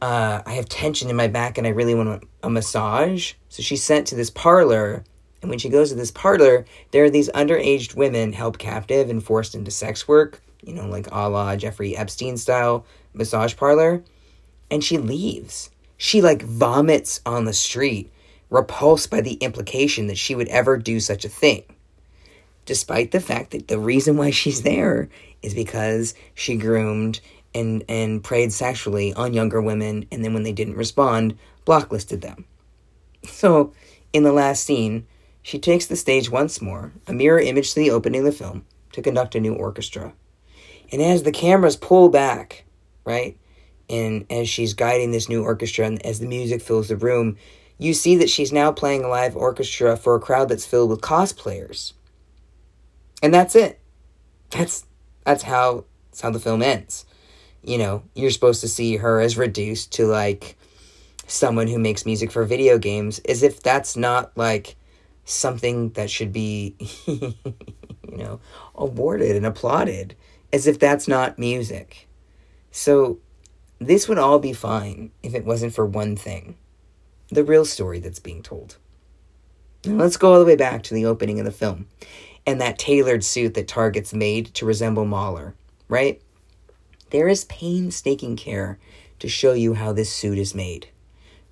uh, 0.00 0.42
I 0.46 0.52
have 0.52 0.68
tension 0.68 1.10
in 1.10 1.16
my 1.16 1.26
back 1.26 1.58
and 1.58 1.66
I 1.66 1.70
really 1.70 1.94
want 1.94 2.24
a 2.42 2.50
massage. 2.50 3.34
So 3.48 3.62
she's 3.62 3.82
sent 3.82 4.06
to 4.08 4.14
this 4.14 4.30
parlor. 4.30 5.04
And 5.42 5.50
when 5.50 5.58
she 5.58 5.68
goes 5.68 5.90
to 5.90 5.94
this 5.94 6.10
parlor, 6.10 6.64
there 6.90 7.04
are 7.04 7.10
these 7.10 7.28
underage 7.30 7.94
women 7.94 8.32
held 8.32 8.58
captive 8.58 9.10
and 9.10 9.22
forced 9.22 9.54
into 9.54 9.70
sex 9.70 10.06
work, 10.06 10.40
you 10.62 10.72
know, 10.74 10.86
like 10.86 11.08
a 11.10 11.28
la 11.28 11.56
Jeffrey 11.56 11.96
Epstein 11.96 12.36
style 12.36 12.84
massage 13.12 13.56
parlor. 13.56 14.02
And 14.70 14.84
she 14.84 14.98
leaves. 14.98 15.70
She 15.96 16.20
like 16.20 16.42
vomits 16.42 17.20
on 17.24 17.44
the 17.44 17.52
street, 17.52 18.12
repulsed 18.50 19.10
by 19.10 19.20
the 19.20 19.34
implication 19.34 20.06
that 20.08 20.18
she 20.18 20.34
would 20.34 20.48
ever 20.48 20.76
do 20.76 21.00
such 21.00 21.24
a 21.24 21.28
thing. 21.28 21.62
Despite 22.66 23.12
the 23.12 23.20
fact 23.20 23.52
that 23.52 23.68
the 23.68 23.78
reason 23.78 24.16
why 24.16 24.30
she's 24.30 24.62
there 24.62 25.08
is 25.42 25.54
because 25.54 26.14
she 26.34 26.56
groomed 26.56 27.20
and 27.54 27.84
and 27.88 28.22
preyed 28.22 28.52
sexually 28.52 29.12
on 29.14 29.32
younger 29.32 29.60
women 29.60 30.06
and 30.12 30.24
then 30.24 30.34
when 30.34 30.42
they 30.42 30.52
didn't 30.52 30.76
respond 30.76 31.36
blacklisted 31.64 32.20
them 32.20 32.44
so 33.24 33.72
in 34.12 34.22
the 34.22 34.32
last 34.32 34.64
scene 34.64 35.06
she 35.42 35.58
takes 35.58 35.86
the 35.86 35.96
stage 35.96 36.30
once 36.30 36.60
more 36.60 36.92
a 37.06 37.12
mirror 37.12 37.40
image 37.40 37.72
to 37.72 37.80
the 37.80 37.90
opening 37.90 38.20
of 38.20 38.26
the 38.26 38.32
film 38.32 38.64
to 38.92 39.02
conduct 39.02 39.34
a 39.34 39.40
new 39.40 39.54
orchestra 39.54 40.12
and 40.92 41.02
as 41.02 41.22
the 41.22 41.32
cameras 41.32 41.76
pull 41.76 42.08
back 42.08 42.64
right 43.04 43.36
and 43.90 44.26
as 44.30 44.48
she's 44.48 44.74
guiding 44.74 45.12
this 45.12 45.28
new 45.28 45.42
orchestra 45.42 45.86
and 45.86 46.04
as 46.04 46.20
the 46.20 46.26
music 46.26 46.60
fills 46.60 46.88
the 46.88 46.96
room 46.96 47.36
you 47.78 47.94
see 47.94 48.16
that 48.16 48.28
she's 48.28 48.52
now 48.52 48.72
playing 48.72 49.04
a 49.04 49.08
live 49.08 49.36
orchestra 49.36 49.96
for 49.96 50.16
a 50.16 50.20
crowd 50.20 50.48
that's 50.48 50.66
filled 50.66 50.90
with 50.90 51.00
cosplayers. 51.00 51.92
And 53.22 53.32
that's 53.32 53.54
it. 53.54 53.80
That's 54.50 54.84
that's 55.24 55.44
how 55.44 55.84
that's 56.10 56.20
how 56.20 56.30
the 56.30 56.40
film 56.40 56.62
ends. 56.62 57.06
You 57.62 57.78
know, 57.78 58.02
you're 58.14 58.30
supposed 58.30 58.60
to 58.62 58.68
see 58.68 58.96
her 58.96 59.20
as 59.20 59.36
reduced 59.36 59.92
to 59.92 60.06
like 60.06 60.56
someone 61.26 61.68
who 61.68 61.78
makes 61.78 62.06
music 62.06 62.32
for 62.32 62.44
video 62.44 62.78
games, 62.78 63.20
as 63.20 63.42
if 63.42 63.62
that's 63.62 63.96
not 63.96 64.36
like 64.36 64.76
something 65.24 65.90
that 65.90 66.10
should 66.10 66.32
be, 66.32 66.74
you 67.06 67.34
know, 68.08 68.40
awarded 68.74 69.36
and 69.36 69.44
applauded, 69.44 70.16
as 70.52 70.66
if 70.66 70.78
that's 70.78 71.08
not 71.08 71.38
music. 71.38 72.08
So, 72.70 73.18
this 73.78 74.08
would 74.08 74.18
all 74.18 74.38
be 74.38 74.52
fine 74.52 75.12
if 75.22 75.34
it 75.34 75.44
wasn't 75.44 75.74
for 75.74 75.86
one 75.86 76.16
thing 76.16 76.56
the 77.30 77.44
real 77.44 77.64
story 77.64 77.98
that's 77.98 78.18
being 78.18 78.42
told. 78.42 78.78
Now, 79.84 79.94
let's 79.94 80.16
go 80.16 80.32
all 80.32 80.38
the 80.38 80.46
way 80.46 80.56
back 80.56 80.82
to 80.84 80.94
the 80.94 81.04
opening 81.04 81.38
of 81.38 81.44
the 81.44 81.52
film 81.52 81.86
and 82.48 82.60
that 82.62 82.78
tailored 82.78 83.22
suit 83.22 83.52
that 83.52 83.68
Tar 83.68 83.90
gets 83.90 84.14
made 84.14 84.46
to 84.54 84.64
resemble 84.64 85.04
Mahler, 85.04 85.54
right? 85.86 86.22
There 87.10 87.28
is 87.28 87.44
painstaking 87.44 88.36
care 88.36 88.78
to 89.18 89.28
show 89.28 89.52
you 89.52 89.74
how 89.74 89.92
this 89.92 90.10
suit 90.10 90.38
is 90.38 90.54
made. 90.54 90.88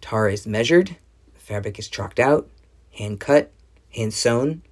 Tar 0.01 0.31
is 0.31 0.47
measured, 0.47 0.97
fabric 1.35 1.79
is 1.79 1.89
chalked 1.89 2.19
out, 2.19 2.49
hand 2.93 3.21
cut, 3.21 3.53
hand 3.95 4.15
sewn. 4.15 4.63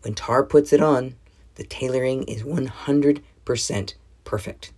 When 0.00 0.14
Tar 0.14 0.44
puts 0.44 0.72
it 0.72 0.80
on, 0.80 1.16
the 1.56 1.64
tailoring 1.64 2.22
is 2.24 2.42
100% 2.42 3.22
perfect. 4.24 4.72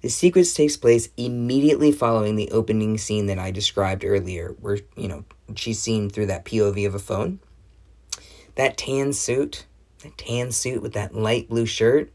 The 0.00 0.10
sequence 0.10 0.52
takes 0.52 0.76
place 0.76 1.08
immediately 1.16 1.92
following 1.92 2.36
the 2.36 2.50
opening 2.50 2.98
scene 2.98 3.26
that 3.26 3.38
I 3.38 3.50
described 3.50 4.04
earlier, 4.04 4.54
where, 4.60 4.78
you 4.96 5.08
know, 5.08 5.24
she's 5.54 5.78
seen 5.78 6.10
through 6.10 6.26
that 6.26 6.44
POV 6.44 6.86
of 6.86 6.94
a 6.94 6.98
phone. 6.98 7.38
That 8.56 8.76
tan 8.76 9.12
suit, 9.12 9.64
that 10.02 10.18
tan 10.18 10.52
suit 10.52 10.82
with 10.82 10.92
that 10.92 11.14
light 11.14 11.48
blue 11.48 11.66
shirt, 11.66 12.12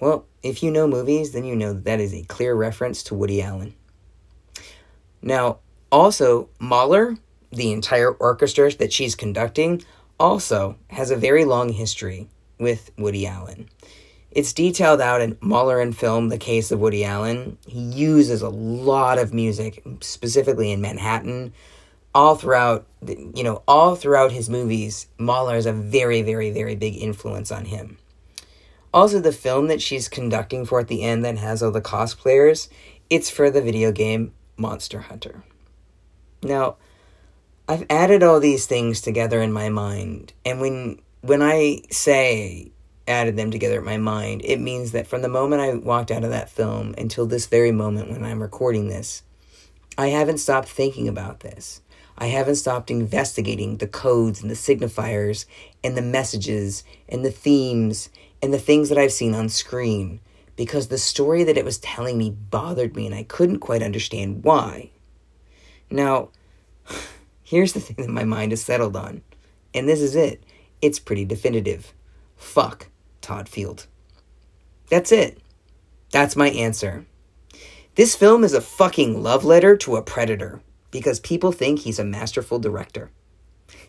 well, 0.00 0.26
if 0.42 0.62
you 0.62 0.70
know 0.70 0.86
movies, 0.86 1.32
then 1.32 1.44
you 1.44 1.54
know 1.54 1.72
that, 1.72 1.84
that 1.84 2.00
is 2.00 2.14
a 2.14 2.24
clear 2.24 2.54
reference 2.54 3.02
to 3.04 3.14
Woody 3.14 3.42
Allen. 3.42 3.74
Now, 5.22 5.58
also, 5.90 6.48
Mahler, 6.58 7.16
the 7.50 7.72
entire 7.72 8.10
orchestra 8.10 8.72
that 8.72 8.92
she's 8.92 9.14
conducting, 9.14 9.82
also 10.18 10.76
has 10.90 11.10
a 11.10 11.16
very 11.16 11.44
long 11.44 11.70
history 11.70 12.28
with 12.58 12.90
Woody 12.98 13.26
Allen. 13.26 13.68
It's 14.30 14.52
detailed 14.52 15.00
out 15.00 15.20
in 15.20 15.38
Mahler 15.40 15.80
and 15.80 15.96
Film, 15.96 16.28
The 16.28 16.38
Case 16.38 16.70
of 16.70 16.80
Woody 16.80 17.04
Allen. 17.04 17.56
He 17.66 17.80
uses 17.80 18.42
a 18.42 18.50
lot 18.50 19.18
of 19.18 19.32
music, 19.32 19.82
specifically 20.00 20.70
in 20.70 20.80
Manhattan, 20.80 21.52
all 22.14 22.34
throughout, 22.34 22.86
you 23.06 23.42
know, 23.42 23.62
all 23.66 23.96
throughout 23.96 24.32
his 24.32 24.50
movies. 24.50 25.06
Mahler 25.18 25.56
is 25.56 25.66
a 25.66 25.72
very, 25.72 26.22
very, 26.22 26.50
very 26.50 26.74
big 26.74 26.96
influence 26.96 27.50
on 27.50 27.64
him. 27.66 27.96
Also, 28.92 29.18
the 29.18 29.32
film 29.32 29.68
that 29.68 29.82
she's 29.82 30.08
conducting 30.08 30.64
for 30.64 30.80
at 30.80 30.88
the 30.88 31.02
end 31.02 31.24
that 31.24 31.38
has 31.38 31.62
all 31.62 31.70
the 31.70 31.80
cosplayers, 31.80 32.68
it's 33.10 33.30
for 33.30 33.50
the 33.50 33.62
video 33.62 33.92
game 33.92 34.32
Monster 34.56 35.00
Hunter. 35.00 35.42
Now, 36.42 36.76
I've 37.68 37.86
added 37.90 38.22
all 38.22 38.40
these 38.40 38.66
things 38.66 39.00
together 39.00 39.40
in 39.40 39.52
my 39.52 39.68
mind, 39.68 40.32
and 40.44 40.60
when 40.60 41.00
when 41.20 41.42
I 41.42 41.82
say 41.90 42.70
added 43.08 43.36
them 43.36 43.50
together 43.50 43.78
in 43.78 43.84
my 43.84 43.96
mind, 43.96 44.42
it 44.44 44.60
means 44.60 44.92
that 44.92 45.06
from 45.06 45.22
the 45.22 45.28
moment 45.28 45.62
I 45.62 45.74
walked 45.74 46.10
out 46.10 46.24
of 46.24 46.30
that 46.30 46.50
film 46.50 46.94
until 46.96 47.26
this 47.26 47.46
very 47.46 47.72
moment 47.72 48.10
when 48.10 48.22
I'm 48.22 48.42
recording 48.42 48.88
this, 48.88 49.22
I 49.96 50.08
haven't 50.08 50.38
stopped 50.38 50.68
thinking 50.68 51.08
about 51.08 51.40
this. 51.40 51.80
I 52.16 52.26
haven't 52.26 52.56
stopped 52.56 52.90
investigating 52.90 53.76
the 53.76 53.86
codes 53.86 54.42
and 54.42 54.50
the 54.50 54.54
signifiers 54.54 55.46
and 55.82 55.96
the 55.96 56.02
messages 56.02 56.84
and 57.08 57.24
the 57.24 57.30
themes 57.30 58.10
and 58.42 58.52
the 58.52 58.58
things 58.58 58.88
that 58.88 58.98
I've 58.98 59.12
seen 59.12 59.34
on 59.34 59.48
screen 59.48 60.20
because 60.56 60.88
the 60.88 60.98
story 60.98 61.44
that 61.44 61.56
it 61.56 61.64
was 61.64 61.78
telling 61.78 62.18
me 62.18 62.30
bothered 62.30 62.96
me 62.96 63.06
and 63.06 63.14
I 63.14 63.22
couldn't 63.22 63.60
quite 63.60 63.82
understand 63.82 64.44
why. 64.44 64.90
Now, 65.90 66.30
here's 67.42 67.72
the 67.72 67.80
thing 67.80 67.96
that 67.98 68.10
my 68.10 68.24
mind 68.24 68.52
is 68.52 68.64
settled 68.64 68.96
on, 68.96 69.22
and 69.72 69.88
this 69.88 70.00
is 70.00 70.16
it. 70.16 70.42
It's 70.82 70.98
pretty 70.98 71.24
definitive. 71.24 71.94
Fuck 72.36 72.88
Todd 73.20 73.48
Field. 73.48 73.86
That's 74.90 75.12
it. 75.12 75.38
That's 76.10 76.36
my 76.36 76.48
answer. 76.50 77.06
This 77.94 78.14
film 78.14 78.44
is 78.44 78.54
a 78.54 78.60
fucking 78.60 79.22
love 79.22 79.44
letter 79.44 79.76
to 79.78 79.96
a 79.96 80.02
predator 80.02 80.60
because 80.90 81.20
people 81.20 81.52
think 81.52 81.80
he's 81.80 81.98
a 81.98 82.04
masterful 82.04 82.58
director. 82.58 83.10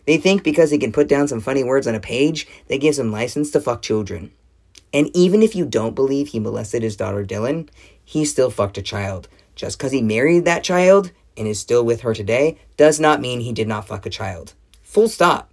They 0.06 0.16
think 0.16 0.42
because 0.42 0.70
he 0.70 0.78
can 0.78 0.92
put 0.92 1.08
down 1.08 1.28
some 1.28 1.40
funny 1.40 1.64
words 1.64 1.86
on 1.86 1.94
a 1.94 2.00
page, 2.00 2.46
that 2.68 2.80
gives 2.80 2.98
him 2.98 3.12
license 3.12 3.50
to 3.52 3.60
fuck 3.60 3.82
children. 3.82 4.32
And 4.92 5.14
even 5.14 5.42
if 5.42 5.54
you 5.54 5.64
don't 5.64 5.94
believe 5.94 6.28
he 6.28 6.40
molested 6.40 6.82
his 6.82 6.96
daughter 6.96 7.24
Dylan, 7.24 7.68
he 8.04 8.24
still 8.24 8.50
fucked 8.50 8.78
a 8.78 8.82
child. 8.82 9.28
Just 9.54 9.78
because 9.78 9.92
he 9.92 10.02
married 10.02 10.44
that 10.44 10.64
child 10.64 11.12
and 11.36 11.46
is 11.46 11.60
still 11.60 11.84
with 11.84 12.00
her 12.00 12.14
today 12.14 12.58
does 12.76 12.98
not 12.98 13.20
mean 13.20 13.40
he 13.40 13.52
did 13.52 13.68
not 13.68 13.86
fuck 13.86 14.04
a 14.06 14.10
child. 14.10 14.54
Full 14.82 15.08
stop. 15.08 15.52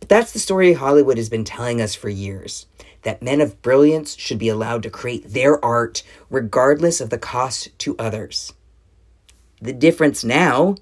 But 0.00 0.08
that's 0.08 0.32
the 0.32 0.38
story 0.38 0.74
Hollywood 0.74 1.16
has 1.16 1.28
been 1.28 1.44
telling 1.44 1.80
us 1.80 1.94
for 1.94 2.08
years 2.08 2.66
that 3.02 3.22
men 3.22 3.40
of 3.40 3.60
brilliance 3.62 4.16
should 4.16 4.38
be 4.38 4.48
allowed 4.48 4.82
to 4.82 4.90
create 4.90 5.32
their 5.32 5.62
art 5.64 6.02
regardless 6.30 7.00
of 7.00 7.10
the 7.10 7.18
cost 7.18 7.68
to 7.78 7.96
others. 7.98 8.52
The 9.60 9.72
difference 9.72 10.24
now, 10.24 10.76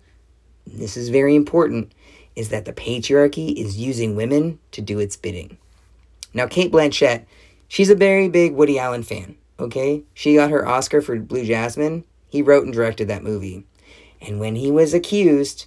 this 0.67 0.97
is 0.97 1.09
very 1.09 1.35
important, 1.35 1.93
is 2.35 2.49
that 2.49 2.65
the 2.65 2.73
patriarchy 2.73 3.55
is 3.55 3.77
using 3.77 4.17
women 4.17 4.59
to 4.71 4.81
do 4.81 4.99
its 4.99 5.17
bidding. 5.17 5.59
Now, 6.33 6.47
Cate 6.47 6.73
Blanchett 6.73 7.27
She's 7.73 7.89
a 7.89 7.95
very 7.95 8.29
big 8.29 8.53
Woody 8.53 8.79
Allen 8.79 9.03
fan, 9.03 9.35
okay? 9.59 10.03
She 10.13 10.35
got 10.35 10.51
her 10.51 10.69
Oscar 10.69 11.01
for 11.01 11.19
Blue 11.19 11.43
Jasmine. 11.43 12.05
He 12.29 12.43
wrote 12.43 12.67
and 12.67 12.75
directed 12.75 13.09
that 13.09 13.25
movie. 13.25 13.65
And 14.21 14.39
when 14.39 14.57
he 14.57 14.71
was 14.71 14.93
accused, 14.93 15.65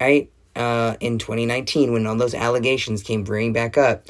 right, 0.00 0.30
uh, 0.58 0.96
in 1.00 1.18
2019, 1.18 1.92
when 1.92 2.06
all 2.06 2.16
those 2.16 2.34
allegations 2.34 3.02
came 3.02 3.24
bringing 3.24 3.52
back 3.52 3.78
up, 3.78 4.06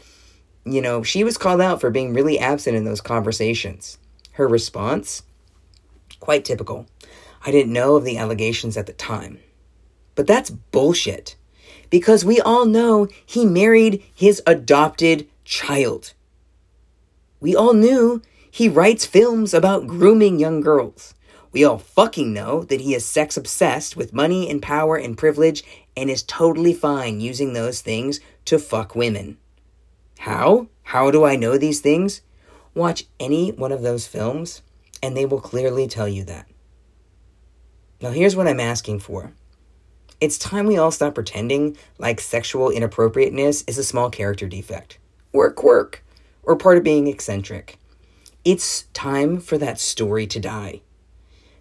you 0.64 0.80
know, 0.80 1.02
she 1.02 1.22
was 1.22 1.38
called 1.38 1.60
out 1.60 1.80
for 1.80 1.90
being 1.90 2.14
really 2.14 2.38
absent 2.38 2.76
in 2.76 2.84
those 2.84 3.00
conversations. 3.00 3.98
Her 4.32 4.48
response? 4.48 5.22
Quite 6.20 6.44
typical. 6.44 6.86
I 7.44 7.50
didn't 7.50 7.72
know 7.72 7.96
of 7.96 8.04
the 8.04 8.18
allegations 8.18 8.76
at 8.76 8.86
the 8.86 8.92
time. 8.92 9.38
But 10.14 10.26
that's 10.26 10.50
bullshit. 10.50 11.36
Because 11.90 12.24
we 12.24 12.40
all 12.40 12.66
know 12.66 13.08
he 13.24 13.46
married 13.46 14.02
his 14.14 14.42
adopted 14.46 15.28
child. 15.44 16.12
We 17.40 17.54
all 17.54 17.72
knew 17.72 18.22
he 18.50 18.68
writes 18.68 19.06
films 19.06 19.54
about 19.54 19.86
grooming 19.86 20.38
young 20.40 20.60
girls. 20.60 21.14
We 21.52 21.64
all 21.64 21.78
fucking 21.78 22.32
know 22.32 22.64
that 22.64 22.82
he 22.82 22.94
is 22.94 23.06
sex 23.06 23.36
obsessed 23.36 23.96
with 23.96 24.12
money 24.12 24.50
and 24.50 24.60
power 24.60 24.96
and 24.96 25.16
privilege 25.16 25.64
and 25.98 26.08
is 26.08 26.22
totally 26.22 26.72
fine 26.72 27.20
using 27.20 27.52
those 27.52 27.80
things 27.80 28.20
to 28.44 28.56
fuck 28.56 28.94
women. 28.94 29.36
How? 30.20 30.68
How 30.84 31.10
do 31.10 31.24
I 31.24 31.34
know 31.34 31.58
these 31.58 31.80
things? 31.80 32.22
Watch 32.72 33.06
any 33.18 33.50
one 33.50 33.72
of 33.72 33.82
those 33.82 34.06
films 34.06 34.62
and 35.02 35.16
they 35.16 35.26
will 35.26 35.40
clearly 35.40 35.88
tell 35.88 36.06
you 36.06 36.22
that. 36.24 36.46
Now, 38.00 38.10
here's 38.10 38.36
what 38.36 38.46
I'm 38.46 38.60
asking 38.60 39.00
for. 39.00 39.32
It's 40.20 40.38
time 40.38 40.66
we 40.66 40.78
all 40.78 40.92
stop 40.92 41.16
pretending 41.16 41.76
like 41.98 42.20
sexual 42.20 42.70
inappropriateness 42.70 43.64
is 43.66 43.76
a 43.76 43.84
small 43.84 44.08
character 44.08 44.46
defect 44.46 44.98
or 45.32 45.50
quirk 45.50 46.04
or 46.44 46.54
part 46.54 46.78
of 46.78 46.84
being 46.84 47.08
eccentric. 47.08 47.76
It's 48.44 48.84
time 48.94 49.40
for 49.40 49.58
that 49.58 49.80
story 49.80 50.28
to 50.28 50.38
die. 50.38 50.82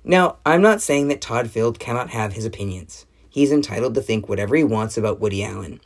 Now, 0.03 0.37
I'm 0.45 0.61
not 0.61 0.83
saying 0.83 1.07
that 1.07 1.21
Todd 1.21 1.49
Field 1.49 1.79
cannot 1.79 2.11
have 2.11 2.33
his 2.33 2.45
opinions. 2.45 3.06
He's 3.37 3.51
entitled 3.51 3.93
to 3.93 4.01
think 4.01 4.27
whatever 4.27 4.55
he 4.55 4.63
wants 4.63 4.97
about 4.97 5.19
Woody 5.19 5.43
Allen. 5.43 5.79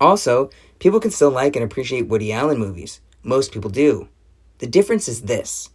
Also, 0.00 0.48
people 0.78 1.00
can 1.00 1.10
still 1.10 1.30
like 1.30 1.54
and 1.54 1.62
appreciate 1.62 2.08
Woody 2.08 2.32
Allen 2.32 2.56
movies. 2.56 3.02
Most 3.22 3.52
people 3.52 3.68
do. 3.68 4.08
The 4.56 4.66
difference 4.66 5.06
is 5.06 5.20
this 5.20 5.68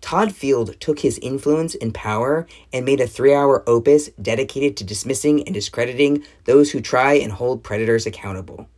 Todd 0.00 0.32
Field 0.32 0.80
took 0.80 1.00
his 1.00 1.18
influence 1.18 1.74
and 1.74 1.92
power 1.92 2.46
and 2.72 2.84
made 2.84 3.00
a 3.00 3.08
three 3.08 3.34
hour 3.34 3.64
opus 3.66 4.10
dedicated 4.22 4.76
to 4.76 4.84
dismissing 4.84 5.42
and 5.42 5.52
discrediting 5.52 6.22
those 6.44 6.70
who 6.70 6.80
try 6.80 7.14
and 7.14 7.32
hold 7.32 7.64
predators 7.64 8.06
accountable 8.06 8.68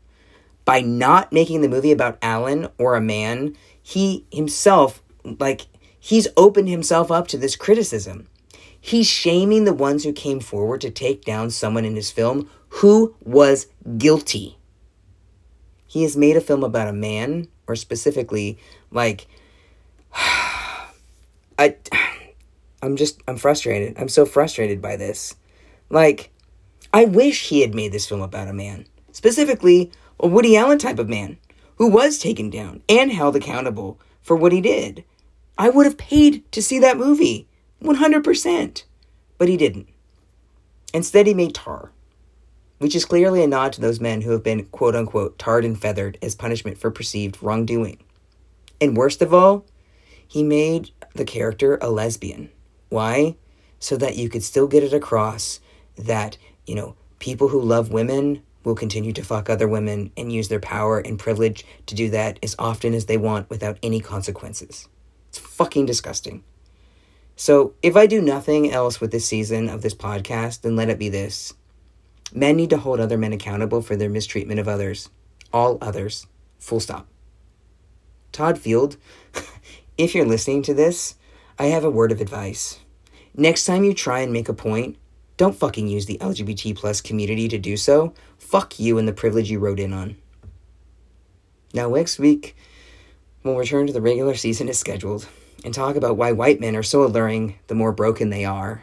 by 0.65 0.81
not 0.81 1.35
making 1.35 1.61
the 1.61 1.69
movie 1.69 1.93
about 1.93 2.17
Allen 2.23 2.69
or 2.79 2.95
a 2.95 3.03
man, 3.03 3.55
he 3.83 4.25
himself, 4.33 5.03
like, 5.23 5.67
he's 5.99 6.29
opened 6.39 6.71
himself 6.71 7.11
up 7.11 7.29
to 7.29 7.37
this 7.37 7.57
criticism. 7.57 8.27
He's 8.81 9.07
shaming 9.07 9.65
the 9.65 9.75
ones 9.75 10.05
who 10.05 10.13
came 10.13 10.41
forward 10.41 10.81
to 10.81 10.91
take 10.91 11.25
down 11.25 11.51
someone 11.51 11.85
in 11.85 11.97
his 11.97 12.11
film 12.11 12.49
who 12.69 13.15
was 13.23 13.67
guilty. 13.99 14.57
He 15.87 16.03
has 16.03 16.17
made 16.17 16.37
a 16.37 16.41
film 16.41 16.65
about 16.65 16.89
a 16.89 16.93
man, 16.93 17.49
or 17.67 17.77
specifically, 17.77 18.59
like, 18.91 19.27
I, 20.15 21.77
I'm 22.83 22.97
just, 22.97 23.21
I'm 23.29 23.37
frustrated. 23.37 23.99
I'm 23.99 24.09
so 24.09 24.25
frustrated 24.25 24.81
by 24.81 24.97
this. 24.97 25.35
Like, 25.91 26.31
I 26.93 27.05
wish 27.05 27.49
he 27.49 27.61
had 27.61 27.75
made 27.75 27.93
this 27.93 28.09
film 28.09 28.23
about 28.23 28.49
a 28.49 28.53
man. 28.53 28.87
Specifically, 29.13 29.93
a 30.19 30.27
Woody 30.27 30.57
Allen 30.57 30.79
type 30.79 30.99
of 30.99 31.09
man 31.09 31.37
who 31.77 31.89
was 31.89 32.19
taken 32.19 32.51
down 32.51 32.83
and 32.89 33.13
held 33.13 33.37
accountable 33.37 33.99
for 34.23 34.37
what 34.37 34.53
he 34.53 34.61
did. 34.61 35.05
I 35.59 35.69
would 35.69 35.87
have 35.87 35.99
paid 35.99 36.51
to 36.53 36.63
see 36.63 36.79
that 36.79 36.97
movie 36.97 37.49
100%, 37.83 38.85
but 39.39 39.49
he 39.49 39.57
didn't. 39.57 39.89
Instead, 40.93 41.27
he 41.27 41.35
made 41.35 41.55
Tar, 41.55 41.93
which 42.79 42.95
is 42.95 43.05
clearly 43.05 43.43
a 43.43 43.47
nod 43.47 43.73
to 43.75 43.81
those 43.81 44.01
men 44.01 44.23
who 44.23 44.33
have 44.33 44.43
been 44.43 44.67
quote 44.67 44.97
unquote 44.97 45.39
tarred 45.39 45.65
and 45.65 45.81
feathered 45.81 46.19
as 46.21 46.35
punishment 46.35 46.79
for 46.79 46.91
perceived 46.91 47.43
wrongdoing. 47.43 48.03
And 48.81 48.97
worst 48.97 49.23
of 49.23 49.33
all, 49.33 49.67
he 50.27 50.43
made 50.43 50.91
the 51.15 51.25
character 51.25 51.79
a 51.81 51.91
lesbian. 51.91 52.51
Why? 52.89 53.37
So 53.79 53.97
that 53.97 54.17
you 54.17 54.29
could 54.29 54.43
still 54.43 54.67
get 54.67 54.83
it 54.83 54.93
across 54.93 55.61
that, 55.97 56.37
you 56.67 56.75
know, 56.75 56.97
people 57.19 57.49
who 57.49 57.61
love 57.61 57.91
women 57.93 58.43
will 58.65 58.75
continue 58.75 59.13
to 59.13 59.25
fuck 59.25 59.49
other 59.49 59.69
women 59.69 60.11
and 60.17 60.33
use 60.33 60.49
their 60.49 60.61
power 60.61 60.99
and 60.99 61.19
privilege 61.19 61.65
to 61.87 61.95
do 61.95 62.11
that 62.11 62.39
as 62.43 62.55
often 62.59 62.95
as 62.95 63.07
they 63.07 63.17
want 63.17 63.49
without 63.49 63.79
any 63.83 64.01
consequences. 64.01 64.89
It's 65.29 65.39
fucking 65.39 65.87
disgusting. 65.87 66.45
So, 67.41 67.73
if 67.83 67.97
I 67.97 68.05
do 68.05 68.21
nothing 68.21 68.71
else 68.71 69.01
with 69.01 69.13
this 69.13 69.25
season 69.25 69.71
of 69.71 69.81
this 69.81 69.95
podcast, 69.95 70.61
then 70.61 70.77
let 70.77 70.91
it 70.91 70.99
be 70.99 71.09
this. 71.09 71.55
Men 72.35 72.55
need 72.55 72.69
to 72.69 72.77
hold 72.77 73.01
other 73.01 73.17
men 73.17 73.33
accountable 73.33 73.81
for 73.81 73.97
their 73.97 74.11
mistreatment 74.11 74.61
of 74.61 74.69
others. 74.69 75.09
All 75.51 75.79
others. 75.81 76.27
Full 76.59 76.81
stop. 76.81 77.09
Todd 78.31 78.59
Field, 78.59 78.99
if 79.97 80.15
you're 80.15 80.27
listening 80.27 80.61
to 80.65 80.75
this, 80.75 81.15
I 81.59 81.69
have 81.69 81.83
a 81.83 81.89
word 81.89 82.13
of 82.13 82.21
advice. 82.21 82.79
Next 83.35 83.65
time 83.65 83.85
you 83.85 83.95
try 83.95 84.21
and 84.21 84.35
make 84.35 84.51
a 84.51 84.53
point, 84.53 84.99
don't 85.39 85.57
fucking 85.57 85.89
use 85.89 86.05
the 86.05 86.19
LGBT 86.19 86.77
plus 86.77 87.01
community 87.01 87.49
to 87.49 87.59
do 87.59 87.79
so. 87.79 88.13
Fuck 88.37 88.79
you 88.79 88.99
and 88.99 89.09
the 89.09 89.15
privilege 89.15 89.51
you 89.51 89.61
wrote 89.61 89.81
in 89.81 89.95
on. 89.95 90.19
Now, 91.73 91.89
next 91.89 92.19
week, 92.19 92.55
we'll 93.43 93.57
return 93.57 93.87
to 93.87 93.95
the 93.95 94.03
regular 94.03 94.35
season 94.35 94.69
as 94.69 94.79
scheduled 94.79 95.27
and 95.65 95.75
talk 95.75 95.97
about 95.97 96.17
why 96.17 96.33
white 96.33 96.61
men 96.61 96.77
are 96.77 96.83
so 96.83 97.05
alluring 97.05 97.59
the 97.67 97.75
more 97.75 97.93
broken 97.93 98.31
they 98.31 98.45
are. 98.45 98.83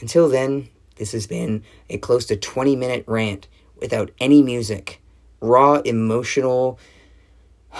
Until 0.00 0.28
then, 0.28 0.68
this 0.96 1.12
has 1.12 1.26
been 1.26 1.62
a 1.88 1.98
close 1.98 2.26
to 2.26 2.36
20 2.36 2.76
minute 2.76 3.04
rant 3.06 3.48
without 3.80 4.10
any 4.20 4.42
music, 4.42 5.00
raw, 5.40 5.76
emotional, 5.84 6.78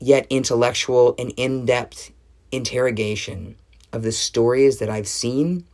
yet 0.00 0.26
intellectual 0.30 1.14
and 1.18 1.32
in 1.36 1.64
depth 1.64 2.12
interrogation 2.52 3.56
of 3.92 4.02
the 4.02 4.12
stories 4.12 4.78
that 4.78 4.90
I've 4.90 5.08
seen 5.08 5.64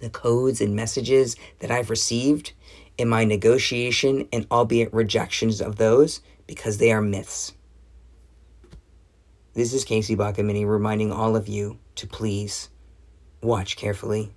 the 0.00 0.10
codes 0.10 0.60
and 0.60 0.74
messages 0.74 1.36
that 1.60 1.70
I've 1.70 1.90
received 1.90 2.52
in 2.98 3.08
my 3.08 3.24
negotiation 3.24 4.28
and 4.32 4.46
albeit 4.50 4.92
rejections 4.92 5.60
of 5.60 5.76
those 5.76 6.20
because 6.46 6.78
they 6.78 6.90
are 6.90 7.02
myths. 7.02 7.52
This 9.52 9.74
is 9.74 9.84
Casey 9.84 10.14
Bakamini 10.14 10.64
reminding 10.64 11.10
all 11.10 11.34
of 11.34 11.48
you 11.48 11.80
to 11.96 12.06
please 12.06 12.68
watch 13.42 13.76
carefully. 13.76 14.32